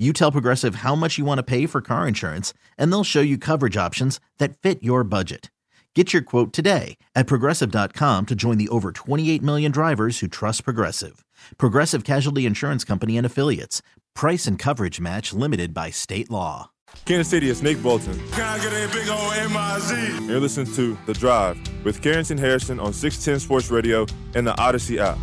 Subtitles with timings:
[0.00, 3.20] you tell Progressive how much you want to pay for car insurance, and they'll show
[3.20, 5.50] you coverage options that fit your budget.
[5.94, 10.64] Get your quote today at progressive.com to join the over 28 million drivers who trust
[10.64, 11.24] Progressive.
[11.58, 13.82] Progressive Casualty Insurance Company and Affiliates.
[14.14, 16.70] Price and coverage match limited by state law.
[17.04, 18.18] Kansas City, it's Nick Bolton.
[18.30, 20.26] Can I get a big old M-I-Z?
[20.26, 24.06] You're listening to The Drive with Carrington Harrison on 610 Sports Radio
[24.36, 25.18] and the Audacy app.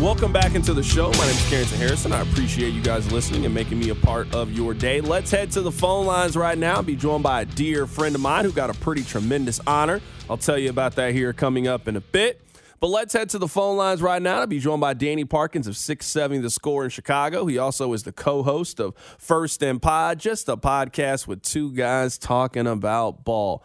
[0.00, 1.12] Welcome back into the show.
[1.12, 2.12] My name is Carrington Harrison.
[2.12, 5.00] I appreciate you guys listening and making me a part of your day.
[5.00, 6.74] Let's head to the phone lines right now.
[6.74, 10.00] I'll be joined by a dear friend of mine who got a pretty tremendous honor.
[10.28, 12.40] I'll tell you about that here coming up in a bit.
[12.80, 14.40] But let's head to the phone lines right now.
[14.40, 17.46] I'll be joined by Danny Parkins of 670 The Score in Chicago.
[17.46, 21.72] He also is the co host of First and Pod, just a podcast with two
[21.72, 23.64] guys talking about ball.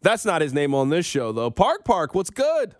[0.00, 1.50] That's not his name on this show, though.
[1.50, 2.74] Park Park, what's good?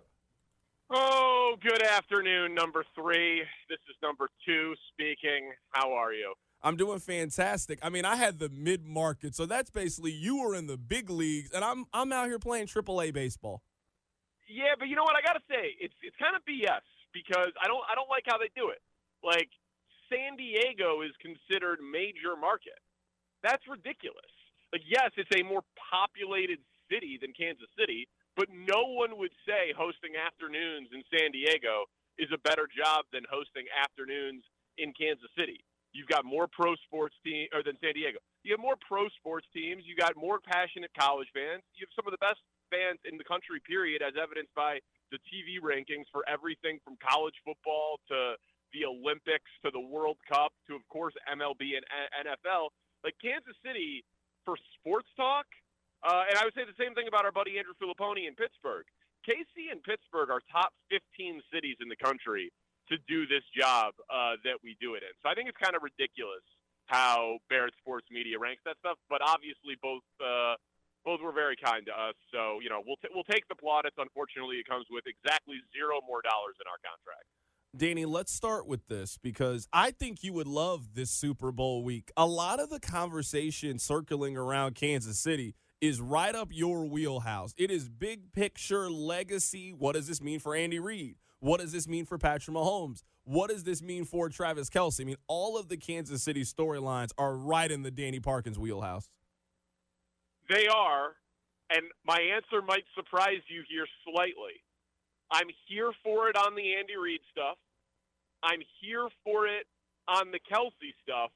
[0.89, 3.43] Oh, good afternoon, number three.
[3.67, 5.51] This is number two speaking.
[5.71, 6.33] How are you?
[6.63, 7.79] I'm doing fantastic.
[7.81, 11.09] I mean, I had the mid market, so that's basically you were in the big
[11.09, 13.63] leagues, and I'm I'm out here playing AAA baseball.
[14.47, 15.15] Yeah, but you know what?
[15.15, 18.37] I gotta say, it's it's kind of BS because I don't I don't like how
[18.37, 18.79] they do it.
[19.23, 19.49] Like
[20.07, 22.79] San Diego is considered major market.
[23.43, 24.31] That's ridiculous.
[24.71, 26.59] Like, yes, it's a more populated
[26.91, 31.89] city than Kansas City, but no one would say hosting afternoons in San Diego
[32.21, 34.45] is a better job than hosting afternoons
[34.77, 35.65] in Kansas City.
[35.97, 38.21] You've got more pro sports team or than San Diego.
[38.45, 39.81] You have more pro sports teams.
[39.89, 41.65] You got more passionate college fans.
[41.73, 42.37] You have some of the best
[42.69, 44.77] fans in the country, period, as evidenced by
[45.09, 48.37] the TV rankings for everything from college football to
[48.75, 52.69] the Olympics to the World Cup to, of course, MLB and NFL.
[53.01, 54.05] Like Kansas City
[54.45, 55.49] for sports talk
[56.03, 58.85] uh, and I would say the same thing about our buddy Andrew Fillipponi in Pittsburgh.
[59.25, 62.51] KC and Pittsburgh are top 15 cities in the country
[62.87, 65.11] to do this job uh, that we do it in.
[65.19, 66.43] So I think it's kind of ridiculous
[66.87, 68.95] how Barrett Sports Media ranks that stuff.
[69.11, 70.55] But obviously, both uh,
[71.03, 72.15] both were very kind to us.
[72.31, 73.99] So you know, we'll t- we'll take the plaudits.
[73.99, 77.27] Unfortunately, it comes with exactly zero more dollars in our contract.
[77.75, 82.11] Danny, let's start with this because I think you would love this Super Bowl week.
[82.15, 87.53] A lot of the conversation circling around Kansas City is right up your wheelhouse.
[87.57, 89.73] It is big picture legacy.
[89.73, 91.17] What does this mean for Andy Reid?
[91.39, 93.03] What does this mean for Patrick Mahomes?
[93.23, 95.01] What does this mean for Travis Kelce?
[95.01, 99.09] I mean, all of the Kansas City storylines are right in the Danny Parkins wheelhouse.
[100.49, 101.11] They are,
[101.69, 104.63] and my answer might surprise you here slightly.
[105.29, 107.57] I'm here for it on the Andy Reid stuff.
[108.41, 109.67] I'm here for it
[110.07, 111.31] on the Kelce stuff,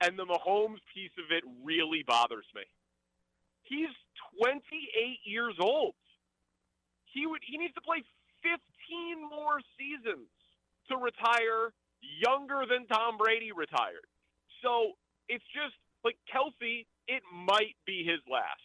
[0.00, 2.62] and the Mahomes piece of it really bothers me.
[3.72, 3.88] He's
[4.36, 5.96] 28 years old.
[7.08, 8.04] He would he needs to play
[8.44, 8.52] 15
[9.32, 10.28] more seasons
[10.92, 14.04] to retire younger than Tom Brady retired.
[14.60, 14.92] So
[15.28, 15.72] it's just
[16.04, 18.60] like Kelce, it might be his last.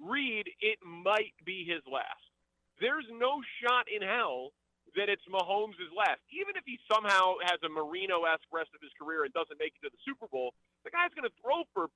[0.00, 2.24] Reid, it might be his last.
[2.80, 4.56] There's no shot in hell
[4.96, 6.22] that it's Mahomes' last.
[6.32, 9.74] Even if he somehow has a Marino esque rest of his career and doesn't make
[9.76, 10.54] it to the Super Bowl,
[10.86, 11.90] the guy's going to throw for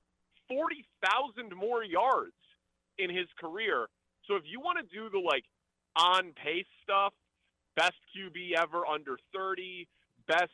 [0.51, 2.35] 40,000 more yards
[2.97, 3.87] in his career.
[4.27, 5.43] So if you want to do the like
[5.95, 7.13] on pace stuff,
[7.75, 9.87] best QB ever under 30,
[10.27, 10.51] best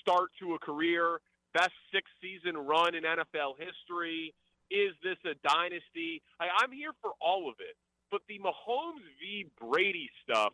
[0.00, 1.20] start to a career,
[1.54, 4.34] best six season run in NFL history,
[4.70, 6.22] is this a dynasty?
[6.40, 7.76] I, I'm here for all of it.
[8.10, 9.46] But the Mahomes v.
[9.60, 10.52] Brady stuff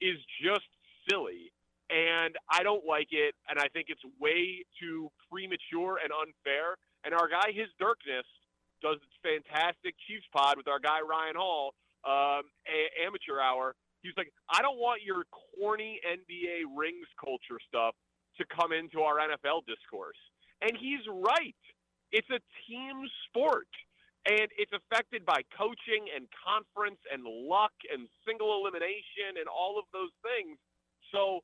[0.00, 0.66] is just
[1.08, 1.52] silly.
[1.90, 3.34] And I don't like it.
[3.48, 6.78] And I think it's way too premature and unfair.
[7.04, 8.26] And our guy, his Dirkness,
[8.82, 11.74] does its fantastic Chiefs pod with our guy Ryan Hall,
[12.04, 13.74] um, a- amateur hour.
[14.02, 17.94] He's like, I don't want your corny NBA rings culture stuff
[18.38, 20.18] to come into our NFL discourse.
[20.60, 21.62] And he's right.
[22.10, 23.70] It's a team sport.
[24.26, 29.86] And it's affected by coaching and conference and luck and single elimination and all of
[29.92, 30.58] those things.
[31.10, 31.42] So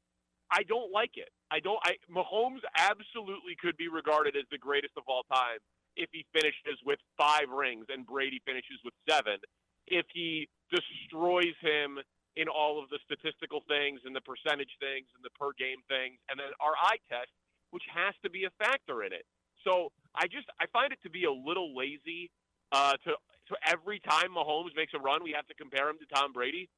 [0.50, 1.30] I don't like it.
[1.50, 1.78] I don't.
[1.82, 5.58] I Mahomes absolutely could be regarded as the greatest of all time
[5.98, 9.42] if he finishes with five rings and Brady finishes with seven.
[9.90, 11.98] If he destroys him
[12.38, 16.22] in all of the statistical things and the percentage things and the per game things,
[16.30, 17.34] and then our eye test,
[17.74, 19.26] which has to be a factor in it.
[19.66, 22.30] So I just I find it to be a little lazy
[22.70, 23.18] uh, to
[23.50, 26.68] to every time Mahomes makes a run, we have to compare him to Tom Brady,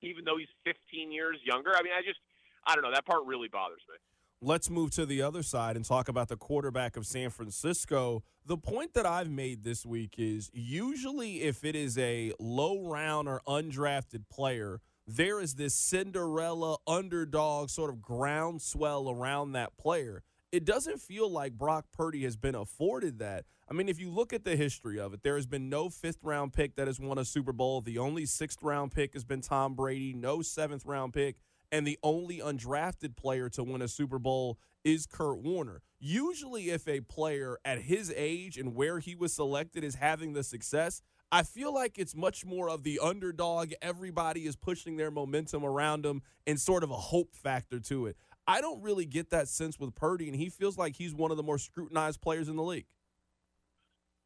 [0.00, 1.76] even though he's 15 years younger.
[1.76, 2.18] I mean, I just
[2.64, 3.98] I don't know that part really bothers me.
[4.44, 8.24] Let's move to the other side and talk about the quarterback of San Francisco.
[8.44, 13.28] The point that I've made this week is usually if it is a low round
[13.28, 20.24] or undrafted player, there is this Cinderella underdog sort of groundswell around that player.
[20.50, 23.44] It doesn't feel like Brock Purdy has been afforded that.
[23.70, 26.18] I mean, if you look at the history of it, there has been no fifth
[26.20, 27.80] round pick that has won a Super Bowl.
[27.80, 31.36] The only sixth round pick has been Tom Brady, no seventh round pick
[31.72, 35.80] and the only undrafted player to win a Super Bowl is Kurt Warner.
[35.98, 40.44] Usually, if a player at his age and where he was selected is having the
[40.44, 41.00] success,
[41.32, 43.72] I feel like it's much more of the underdog.
[43.80, 48.16] Everybody is pushing their momentum around him and sort of a hope factor to it.
[48.46, 51.38] I don't really get that sense with Purdy, and he feels like he's one of
[51.38, 52.86] the more scrutinized players in the league.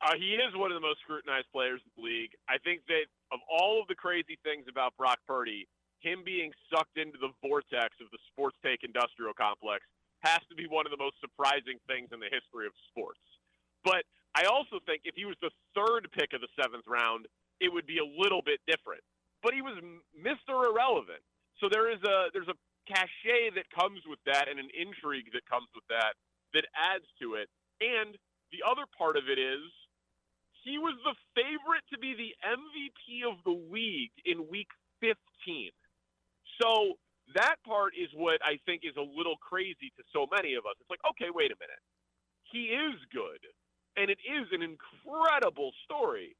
[0.03, 2.31] Uh, he is one of the most scrutinized players in the league.
[2.49, 5.69] I think that of all of the crazy things about Brock Purdy,
[6.01, 9.85] him being sucked into the vortex of the sports take industrial complex
[10.25, 13.21] has to be one of the most surprising things in the history of sports.
[13.85, 14.03] But
[14.35, 17.27] I also think if he was the third pick of the seventh round,
[17.61, 19.05] it would be a little bit different.
[19.43, 19.79] But he was
[20.13, 20.67] Mr.
[20.67, 21.23] Irrelevant.
[21.61, 25.47] So there is a there's a cachet that comes with that and an intrigue that
[25.49, 26.15] comes with that
[26.55, 27.49] that adds to it.
[27.81, 28.17] And
[28.53, 29.65] the other part of it is
[30.65, 34.69] he was the favorite to be the MVP of the league in week
[35.01, 35.71] 15.
[36.61, 36.97] So
[37.35, 40.79] that part is what I think is a little crazy to so many of us.
[40.81, 41.83] It's like, okay, wait a minute.
[42.53, 43.43] He is good,
[43.99, 46.37] and it is an incredible story.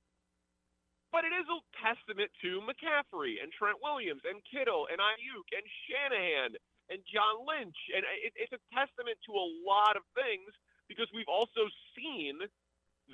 [1.11, 5.65] But it is a testament to McCaffrey and Trent Williams and Kittle and Aiyuk and
[5.87, 6.51] Shanahan
[6.91, 7.79] and John Lynch.
[7.95, 10.51] And it, it's a testament to a lot of things
[10.91, 11.67] because we've also
[11.97, 12.39] seen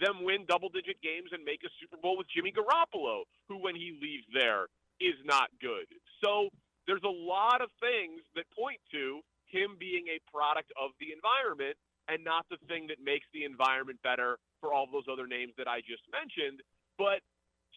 [0.00, 3.76] them win double digit games and make a Super Bowl with Jimmy Garoppolo, who, when
[3.76, 4.68] he leaves there,
[5.00, 5.86] is not good.
[6.24, 6.48] So
[6.86, 11.76] there's a lot of things that point to him being a product of the environment
[12.08, 15.68] and not the thing that makes the environment better for all those other names that
[15.68, 16.60] I just mentioned.
[16.98, 17.22] But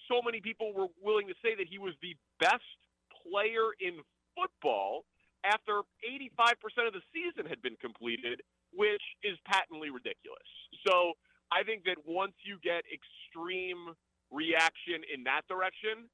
[0.08, 2.66] so many people were willing to say that he was the best
[3.12, 4.02] player in
[4.34, 5.06] football
[5.46, 8.42] after 85% of the season had been completed,
[8.74, 10.50] which is patently ridiculous.
[10.88, 11.14] So
[11.54, 13.94] I think that once you get extreme
[14.32, 16.10] reaction in that direction,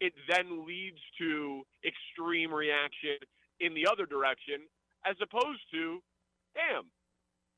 [0.00, 3.16] it then leads to extreme reaction
[3.60, 4.64] in the other direction,
[5.06, 6.00] as opposed to,
[6.54, 6.84] damn,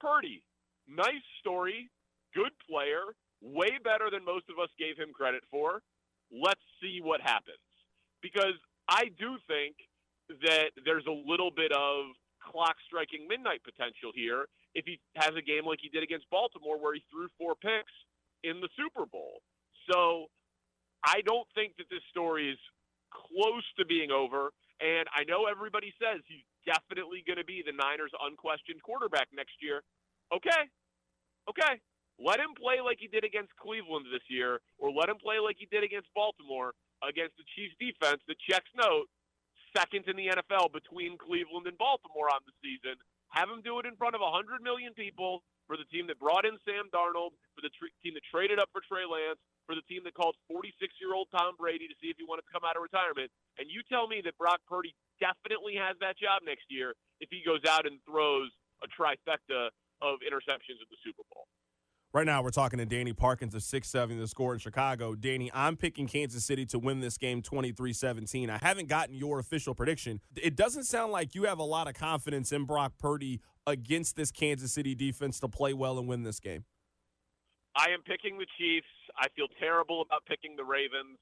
[0.01, 0.43] Purdy,
[0.89, 1.89] nice story,
[2.35, 5.81] good player, way better than most of us gave him credit for.
[6.33, 7.63] Let's see what happens.
[8.23, 8.59] Because
[8.89, 9.77] I do think
[10.43, 15.43] that there's a little bit of clock striking midnight potential here if he has a
[15.43, 17.93] game like he did against Baltimore where he threw four picks
[18.43, 19.43] in the Super Bowl.
[19.91, 20.27] So
[21.05, 22.59] I don't think that this story is
[23.11, 24.51] close to being over.
[24.81, 29.59] And I know everybody says he's definitely going to be the Niners' unquestioned quarterback next
[29.63, 29.83] year.
[30.35, 30.63] Okay.
[31.47, 31.75] Okay.
[32.19, 35.57] Let him play like he did against Cleveland this year, or let him play like
[35.59, 39.11] he did against Baltimore against the Chiefs defense that checks note
[39.75, 42.95] second in the NFL between Cleveland and Baltimore on the season.
[43.33, 46.45] Have him do it in front of 100 million people for the team that brought
[46.45, 49.41] in Sam Darnold, for the tr- team that traded up for Trey Lance,
[49.73, 52.45] for the team that called 46 year old Tom Brady to see if he wanted
[52.45, 53.33] to come out of retirement.
[53.57, 56.93] And you tell me that Brock Purdy definitely has that job next year
[57.25, 58.53] if he goes out and throws
[58.85, 59.73] a trifecta
[60.05, 61.49] of interceptions at the Super Bowl.
[62.13, 65.15] Right now, we're talking to Danny Parkins of 6 7, the score in Chicago.
[65.15, 68.51] Danny, I'm picking Kansas City to win this game 23 17.
[68.51, 70.21] I haven't gotten your official prediction.
[70.37, 74.31] It doesn't sound like you have a lot of confidence in Brock Purdy against this
[74.31, 76.67] Kansas City defense to play well and win this game.
[77.77, 78.91] I am picking the Chiefs.
[79.17, 81.19] I feel terrible about picking the Ravens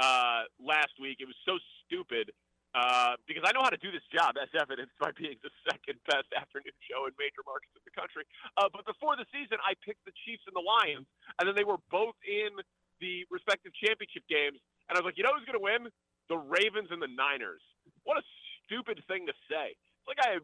[0.00, 1.20] uh, last week.
[1.20, 2.32] It was so stupid
[2.72, 6.00] uh, because I know how to do this job, as evidenced by being the second
[6.08, 8.24] best afternoon show in major markets in the country.
[8.56, 11.04] Uh, but before the season, I picked the Chiefs and the Lions,
[11.36, 12.56] and then they were both in
[13.04, 14.56] the respective championship games.
[14.88, 15.92] And I was like, you know who's going to win?
[16.32, 17.60] The Ravens and the Niners.
[18.08, 18.24] What a
[18.64, 19.76] stupid thing to say.
[19.76, 20.40] It's like I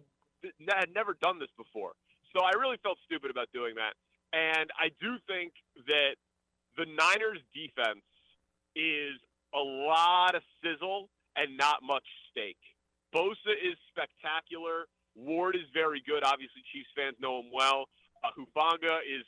[0.76, 1.96] had never done this before.
[2.36, 3.96] So I really felt stupid about doing that.
[4.32, 5.52] And I do think
[5.86, 6.16] that
[6.76, 8.04] the Niners defense
[8.76, 9.16] is
[9.54, 12.56] a lot of sizzle and not much steak.
[13.14, 14.86] Bosa is spectacular.
[15.16, 16.22] Ward is very good.
[16.24, 17.88] Obviously, Chiefs fans know him well.
[18.22, 19.24] Uh, Hufanga is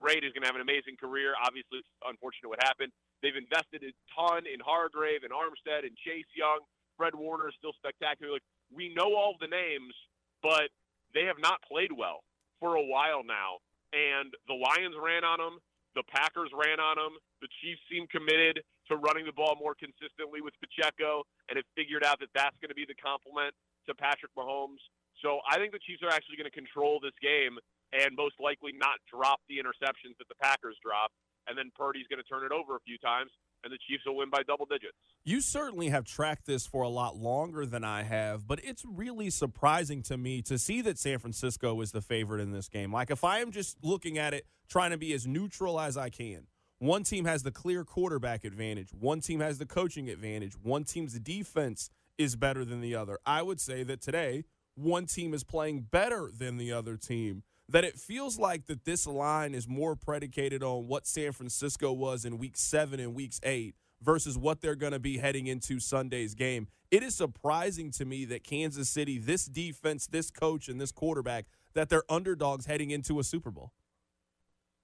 [0.00, 0.24] great.
[0.24, 1.32] He's going to have an amazing career.
[1.38, 2.90] Obviously, it's unfortunate what happened.
[3.22, 6.60] They've invested a ton in Hargrave and Armstead and Chase Young.
[6.96, 8.32] Fred Warner is still spectacular.
[8.32, 9.94] Like we know all the names,
[10.42, 10.72] but
[11.14, 12.24] they have not played well
[12.58, 13.60] for a while now.
[13.92, 15.58] And the Lions ran on them.
[15.98, 17.18] The Packers ran on them.
[17.42, 22.06] The Chiefs seem committed to running the ball more consistently with Pacheco and have figured
[22.06, 23.50] out that that's going to be the complement
[23.90, 24.82] to Patrick Mahomes.
[25.18, 27.58] So I think the Chiefs are actually going to control this game
[27.90, 31.14] and most likely not drop the interceptions that the Packers dropped.
[31.50, 34.22] And then Purdy's going to turn it over a few times, and the Chiefs will
[34.22, 34.94] win by double digits.
[35.22, 39.28] You certainly have tracked this for a lot longer than I have, but it's really
[39.28, 42.90] surprising to me to see that San Francisco is the favorite in this game.
[42.90, 46.08] Like, if I am just looking at it, trying to be as neutral as I
[46.08, 46.46] can,
[46.78, 51.18] one team has the clear quarterback advantage, one team has the coaching advantage, one team's
[51.18, 53.18] defense is better than the other.
[53.26, 57.84] I would say that today, one team is playing better than the other team that
[57.84, 62.38] it feels like that this line is more predicated on what San Francisco was in
[62.38, 66.68] week 7 and weeks 8 versus what they're going to be heading into Sunday's game.
[66.90, 71.46] It is surprising to me that Kansas City, this defense, this coach and this quarterback
[71.74, 73.72] that they're underdogs heading into a Super Bowl.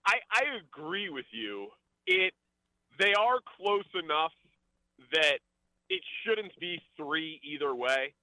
[0.07, 1.69] I, I agree with you.
[2.07, 2.33] It
[2.99, 4.33] they are close enough
[5.13, 5.39] that
[5.91, 8.15] it shouldn't be three either way.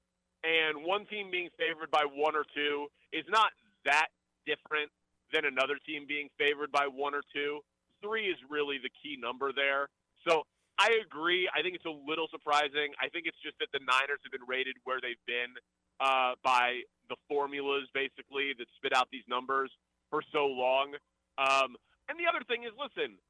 [0.44, 3.52] And one team being favored by one or two is not
[3.86, 4.08] that
[4.46, 4.90] different
[5.32, 7.60] than another team being favored by one or two.
[8.02, 9.88] Three is really the key number there.
[10.28, 10.44] So
[10.80, 11.50] I agree.
[11.53, 12.94] I think it's a little surprising.
[12.98, 15.53] I think it's just that the Niners have been rated where they've been
[16.01, 19.70] uh, by the formulas, basically, that spit out these numbers
[20.10, 20.98] for so long.
[21.38, 21.77] Um,
[22.10, 23.22] and the other thing is, listen,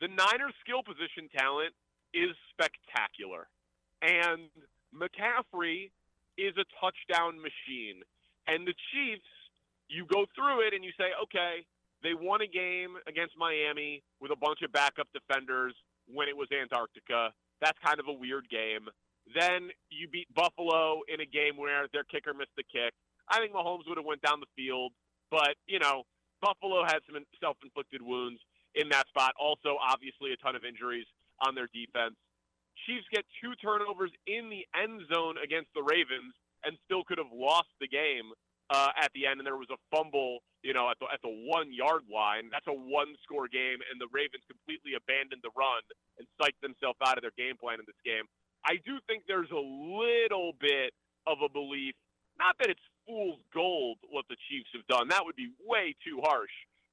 [0.00, 1.74] the Niners' skill position talent
[2.14, 3.50] is spectacular.
[4.02, 4.50] And
[4.94, 5.90] McCaffrey
[6.38, 8.06] is a touchdown machine.
[8.46, 9.26] And the Chiefs
[9.88, 11.66] you go through it and you say, okay,
[12.02, 15.74] they won a game against Miami with a bunch of backup defenders
[16.06, 17.32] when it was Antarctica.
[17.60, 18.88] That's kind of a weird game.
[19.32, 22.92] Then you beat Buffalo in a game where their kicker missed the kick.
[23.28, 24.92] I think Mahomes would have went down the field,
[25.30, 26.04] but you know,
[26.42, 28.40] Buffalo had some self-inflicted wounds
[28.74, 29.32] in that spot.
[29.40, 31.06] Also, obviously, a ton of injuries
[31.40, 32.20] on their defense.
[32.84, 37.32] Chiefs get two turnovers in the end zone against the Ravens and still could have
[37.32, 38.28] lost the game
[38.70, 41.32] uh, at the end, and there was a fumble, you know, at the at the
[41.50, 42.48] one yard line.
[42.50, 45.84] That's a one score game, and the Ravens completely abandoned the run
[46.16, 48.24] and psyched themselves out of their game plan in this game.
[48.64, 50.96] I do think there's a little bit
[51.28, 51.92] of a belief,
[52.40, 55.08] not that it's fool's gold what the Chiefs have done.
[55.08, 56.52] That would be way too harsh,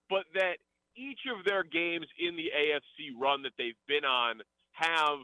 [0.09, 0.59] but that
[0.95, 4.43] each of their games in the AFC run that they've been on
[4.75, 5.23] have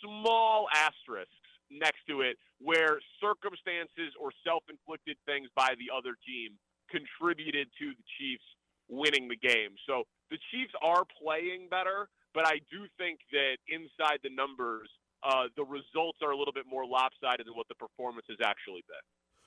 [0.00, 1.36] small asterisks
[1.70, 6.58] next to it where circumstances or self inflicted things by the other team
[6.90, 8.44] contributed to the Chiefs
[8.88, 9.78] winning the game.
[9.86, 14.90] So the Chiefs are playing better, but I do think that inside the numbers,
[15.22, 18.82] uh, the results are a little bit more lopsided than what the performance has actually
[18.88, 19.04] been.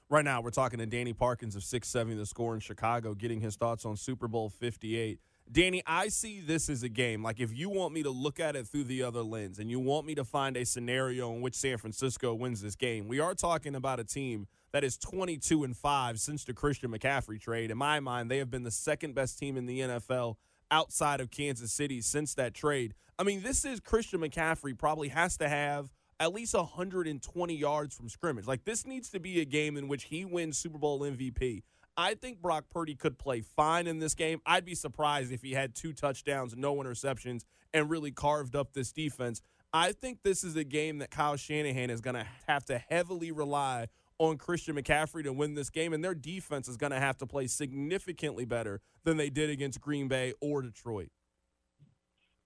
[0.09, 3.55] Right now, we're talking to Danny Parkins of 670 The Score in Chicago, getting his
[3.55, 5.19] thoughts on Super Bowl 58.
[5.51, 7.23] Danny, I see this as a game.
[7.23, 9.79] Like, if you want me to look at it through the other lens and you
[9.79, 13.33] want me to find a scenario in which San Francisco wins this game, we are
[13.33, 17.71] talking about a team that is 22 and 5 since the Christian McCaffrey trade.
[17.71, 20.35] In my mind, they have been the second best team in the NFL
[20.71, 22.95] outside of Kansas City since that trade.
[23.19, 28.09] I mean, this is Christian McCaffrey probably has to have at least 120 yards from
[28.09, 28.47] scrimmage.
[28.47, 31.61] Like, this needs to be a game in which he wins Super Bowl MVP.
[31.95, 34.41] I think Brock Purdy could play fine in this game.
[34.47, 38.91] I'd be surprised if he had two touchdowns, no interceptions, and really carved up this
[38.91, 39.41] defense.
[39.71, 43.31] I think this is a game that Kyle Shanahan is going to have to heavily
[43.31, 43.87] rely
[44.19, 47.25] on Christian McCaffrey to win this game, and their defense is going to have to
[47.25, 51.09] play significantly better than they did against Green Bay or Detroit.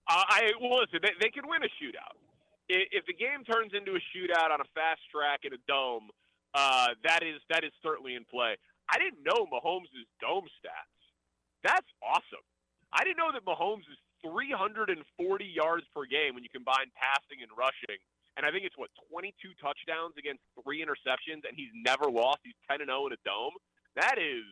[0.10, 2.16] Uh, I well, listen, they, they can win a shootout.
[2.70, 6.10] If, if the game turns into a shootout on a fast track in a dome,
[6.54, 8.56] uh, that is that is certainly in play.
[8.90, 10.98] I didn't know Mahomes' dome stats.
[11.64, 12.44] That's awesome.
[12.94, 14.96] I didn't know that Mahomes is 340
[15.46, 18.00] yards per game when you combine passing and rushing.
[18.38, 22.46] And I think it's what 22 touchdowns against three interceptions, and he's never lost.
[22.46, 23.58] He's 10 and 0 in a dome.
[23.98, 24.46] That is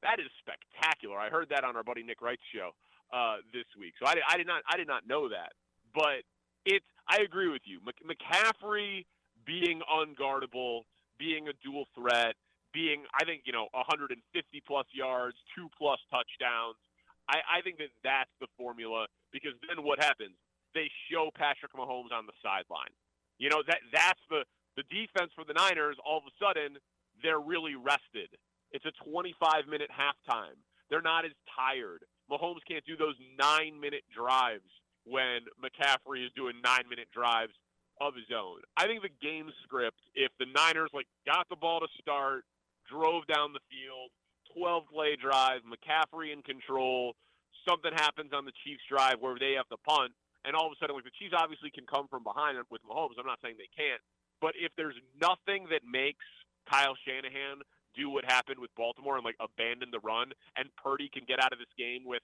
[0.00, 1.18] that is spectacular.
[1.18, 2.72] I heard that on our buddy Nick Wright's show
[3.12, 3.94] uh, this week.
[4.00, 5.52] So I, I did not I did not know that.
[5.92, 6.24] But
[6.64, 7.80] it's I agree with you.
[7.84, 9.04] McCaffrey
[9.44, 10.82] being unguardable,
[11.18, 12.36] being a dual threat,
[12.72, 14.12] being, I think, you know, 150
[14.66, 16.76] plus yards, two plus touchdowns.
[17.28, 20.36] I, I think that that's the formula because then what happens?
[20.74, 22.92] They show Patrick Mahomes on the sideline.
[23.38, 24.42] You know that that's the
[24.76, 25.96] the defense for the Niners.
[26.04, 26.78] All of a sudden,
[27.22, 28.30] they're really rested.
[28.70, 30.58] It's a 25 minute halftime.
[30.90, 32.04] They're not as tired.
[32.30, 34.68] Mahomes can't do those nine minute drives
[35.04, 37.52] when McCaffrey is doing nine minute drives
[38.00, 38.60] of his own.
[38.76, 42.44] I think the game script, if the Niners like got the ball to start,
[42.90, 44.10] drove down the field,
[44.54, 47.14] 12 play drive, McCaffrey in control,
[47.68, 50.12] something happens on the Chiefs drive where they have to punt,
[50.44, 53.18] and all of a sudden, like the Chiefs obviously can come from behind with Mahomes.
[53.18, 54.00] I'm not saying they can't,
[54.40, 56.24] but if there's nothing that makes
[56.70, 57.62] Kyle Shanahan
[57.96, 61.52] do what happened with Baltimore and like abandon the run, and Purdy can get out
[61.52, 62.22] of this game with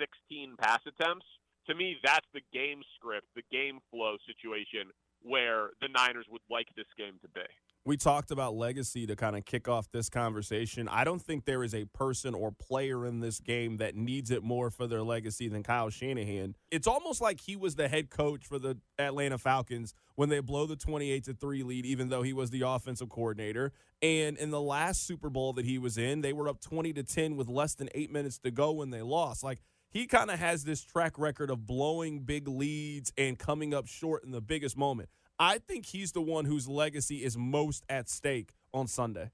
[0.00, 1.26] 16 pass attempts,
[1.68, 4.90] to me, that's the game script, the game flow situation
[5.22, 7.46] where the Niners would like this game to be.
[7.86, 10.86] We talked about legacy to kind of kick off this conversation.
[10.86, 14.42] I don't think there is a person or player in this game that needs it
[14.42, 16.56] more for their legacy than Kyle Shanahan.
[16.70, 20.66] It's almost like he was the head coach for the Atlanta Falcons when they blow
[20.66, 23.72] the 28 to 3 lead even though he was the offensive coordinator.
[24.02, 27.02] And in the last Super Bowl that he was in, they were up 20 to
[27.02, 29.42] 10 with less than 8 minutes to go when they lost.
[29.42, 33.86] Like he kind of has this track record of blowing big leads and coming up
[33.86, 35.08] short in the biggest moment.
[35.40, 39.30] I think he's the one whose legacy is most at stake on Sunday.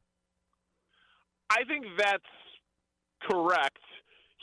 [1.51, 2.23] I think that's
[3.29, 3.83] correct.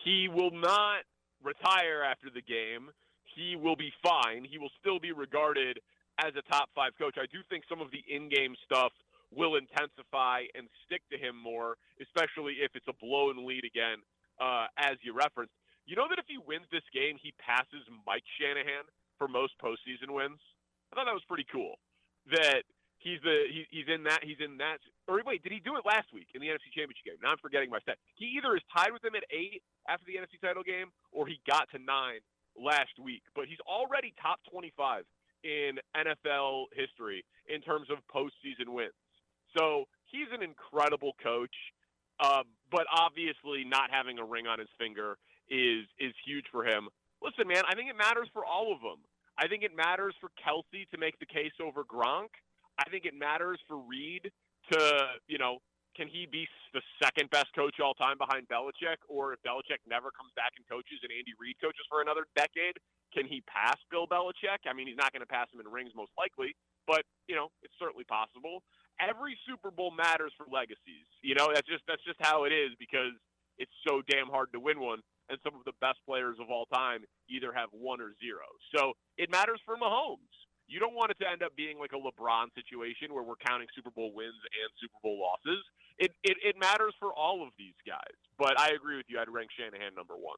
[0.03, 1.07] He will not
[1.41, 2.91] retire after the game.
[3.23, 4.43] He will be fine.
[4.43, 5.79] He will still be regarded
[6.19, 7.15] as a top five coach.
[7.15, 8.91] I do think some of the in game stuff
[9.31, 14.03] will intensify and stick to him more, especially if it's a blown lead again,
[14.35, 15.55] uh, as you referenced.
[15.87, 18.83] You know that if he wins this game, he passes Mike Shanahan
[19.17, 20.43] for most postseason wins?
[20.93, 21.81] I thought that was pretty cool.
[22.29, 22.61] That
[23.01, 24.77] he's the he, he's in that he's in that.
[25.09, 27.17] Or wait, did he do it last week in the NFC Championship game?
[27.17, 27.97] Now I'm forgetting my stat.
[28.13, 31.41] He either is tied with him at eight after the NFC title game, or he
[31.49, 32.21] got to nine
[32.53, 33.25] last week.
[33.33, 35.01] But he's already top 25
[35.41, 38.93] in NFL history in terms of postseason wins.
[39.57, 41.57] So he's an incredible coach.
[42.21, 45.17] Uh, but obviously, not having a ring on his finger
[45.49, 46.87] is is huge for him.
[47.17, 49.01] Listen, man, I think it matters for all of them.
[49.37, 52.29] I think it matters for Kelce to make the case over Gronk.
[52.77, 54.31] I think it matters for Reid
[54.71, 54.79] to,
[55.27, 55.57] you know,
[55.95, 58.97] can he be the second best coach all time behind Belichick?
[59.09, 62.77] Or if Belichick never comes back and coaches and Andy Reid coaches for another decade,
[63.13, 64.65] can he pass Bill Belichick?
[64.65, 66.57] I mean, he's not going to pass him in rings most likely,
[66.89, 68.65] but, you know, it's certainly possible.
[68.97, 71.05] Every Super Bowl matters for legacies.
[71.21, 73.13] You know, that's just that's just how it is because
[73.57, 76.65] it's so damn hard to win one and some of the best players of all
[76.73, 78.47] time either have one or zero.
[78.75, 80.31] So it matters for Mahomes.
[80.67, 83.67] You don't want it to end up being like a LeBron situation where we're counting
[83.75, 85.63] Super Bowl wins and Super Bowl losses.
[85.99, 88.15] It, it, it matters for all of these guys.
[88.37, 89.19] But I agree with you.
[89.19, 90.37] I'd rank Shanahan number one.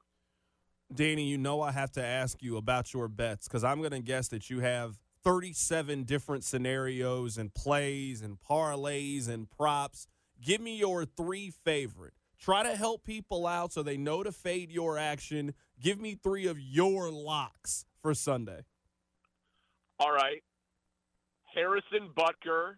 [0.93, 4.01] Danny, you know I have to ask you about your bets because I'm going to
[4.01, 10.07] guess that you have 37 different scenarios and plays and parlays and props.
[10.39, 12.13] Give me your three favorite.
[12.45, 15.55] Try to help people out so they know to fade your action.
[15.81, 18.65] Give me three of your locks for Sunday.
[19.99, 20.43] All right.
[21.55, 22.75] Harrison Butker,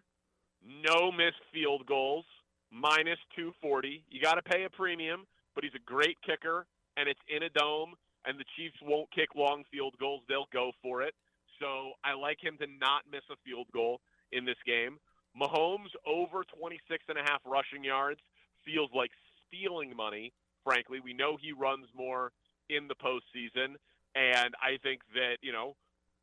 [0.64, 2.24] no missed field goals,
[2.72, 4.04] minus 240.
[4.08, 6.64] You got to pay a premium, but he's a great kicker,
[6.96, 7.92] and it's in a dome,
[8.24, 10.22] and the Chiefs won't kick long field goals.
[10.30, 11.12] They'll go for it.
[11.60, 14.00] So I like him to not miss a field goal
[14.32, 14.96] in this game.
[15.38, 18.20] Mahomes over 26 and a half rushing yards
[18.64, 19.10] feels like
[19.48, 20.32] stealing money.
[20.64, 22.32] Frankly, we know he runs more
[22.68, 23.76] in the postseason,
[24.14, 25.74] and I think that you know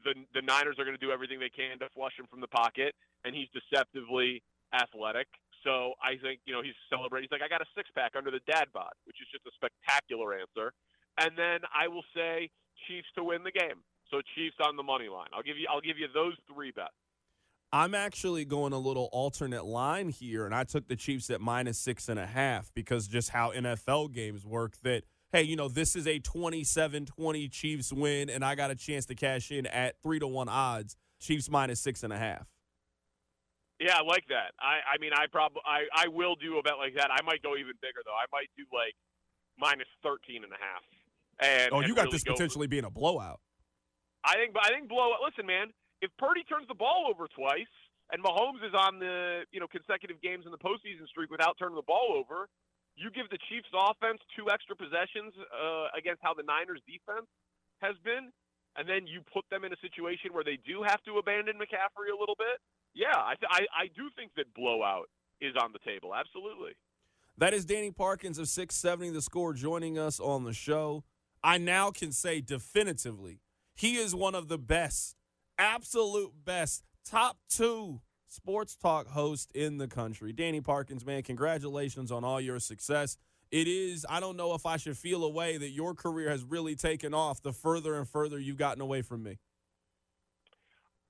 [0.04, 2.48] the the Niners are going to do everything they can to flush him from the
[2.48, 4.42] pocket, and he's deceptively
[4.74, 5.28] athletic.
[5.64, 7.28] So I think you know he's celebrating.
[7.28, 9.54] He's like, I got a six pack under the dad bod, which is just a
[9.58, 10.74] spectacular answer.
[11.18, 12.52] And then I will say
[12.88, 13.82] Chiefs to win the game.
[14.12, 15.32] So Chiefs on the money line.
[15.34, 16.94] I'll give you I'll give you those three bets.
[17.76, 21.78] I'm actually going a little alternate line here, and I took the Chiefs at minus
[21.78, 24.78] six and a half because just how NFL games work.
[24.84, 28.76] That, hey, you know, this is a 27 20 Chiefs win, and I got a
[28.76, 30.96] chance to cash in at three to one odds.
[31.20, 32.48] Chiefs minus six and a half.
[33.82, 34.54] Yeah, I like that.
[34.58, 37.12] I, I mean, I probably, I, I will do a bet like that.
[37.12, 38.16] I might go even bigger though.
[38.16, 38.96] I might do like
[39.60, 40.84] minus 13 and a half.
[41.42, 43.42] And, oh, you and got really this go- potentially being a blowout.
[44.24, 45.12] I think, I think blow.
[45.28, 45.68] Listen, man,
[46.02, 47.72] if Purdy turns the ball over twice
[48.12, 51.76] and Mahomes is on the you know consecutive games in the postseason streak without turning
[51.76, 52.48] the ball over,
[52.96, 57.28] you give the Chiefs offense two extra possessions uh, against how the Niners defense
[57.84, 58.32] has been,
[58.76, 62.12] and then you put them in a situation where they do have to abandon McCaffrey
[62.12, 62.60] a little bit.
[62.94, 65.10] Yeah, I th- I, I do think that blowout
[65.42, 66.16] is on the table.
[66.16, 66.72] Absolutely.
[67.38, 71.04] That is Danny Parkins of 670 The Score joining us on the show.
[71.44, 73.42] I now can say definitively
[73.76, 75.18] he is one of the best,
[75.58, 80.34] absolute best, top two sports talk host in the country.
[80.34, 83.18] Danny Parkins, man, congratulations on all your success.
[83.52, 86.44] It is, I don't know if I should feel a way that your career has
[86.44, 89.38] really taken off the further and further you've gotten away from me.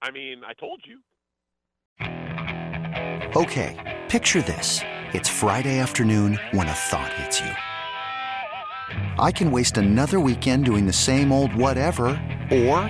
[0.01, 0.99] I mean, I told you.
[3.35, 4.81] Okay, picture this.
[5.13, 7.51] It's Friday afternoon when a thought hits you.
[9.17, 12.05] I can waste another weekend doing the same old whatever,
[12.51, 12.89] or